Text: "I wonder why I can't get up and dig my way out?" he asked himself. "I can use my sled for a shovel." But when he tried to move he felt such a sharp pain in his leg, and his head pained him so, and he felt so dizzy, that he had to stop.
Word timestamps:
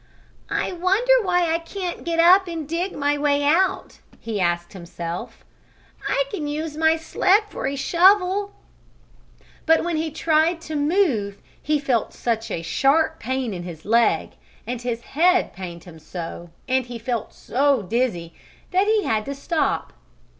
"I 0.49 0.71
wonder 0.71 1.13
why 1.21 1.53
I 1.53 1.59
can't 1.59 2.03
get 2.03 2.17
up 2.19 2.47
and 2.47 2.67
dig 2.67 2.93
my 2.95 3.19
way 3.19 3.43
out?" 3.43 3.99
he 4.19 4.41
asked 4.41 4.73
himself. 4.73 5.45
"I 6.09 6.23
can 6.31 6.47
use 6.47 6.75
my 6.75 6.97
sled 6.97 7.43
for 7.51 7.67
a 7.67 7.75
shovel." 7.75 8.51
But 9.67 9.83
when 9.83 9.97
he 9.97 10.09
tried 10.09 10.59
to 10.61 10.75
move 10.75 11.37
he 11.61 11.77
felt 11.77 12.13
such 12.15 12.49
a 12.49 12.63
sharp 12.63 13.19
pain 13.19 13.53
in 13.53 13.61
his 13.61 13.85
leg, 13.85 14.31
and 14.65 14.81
his 14.81 15.01
head 15.01 15.53
pained 15.53 15.83
him 15.83 15.99
so, 15.99 16.49
and 16.67 16.87
he 16.87 16.97
felt 16.97 17.31
so 17.31 17.83
dizzy, 17.83 18.33
that 18.71 18.87
he 18.87 19.03
had 19.03 19.23
to 19.25 19.35
stop. 19.35 19.93